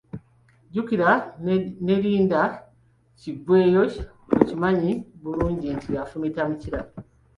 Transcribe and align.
Jjukira 0.67 1.09
ne 1.85 1.95
linda 2.03 2.41
kiggweeyo 3.19 3.83
okimanyi 4.39 4.91
bulungi 5.21 5.67
nti 5.77 5.91
afumita 6.03 6.41
mukira. 6.49 6.79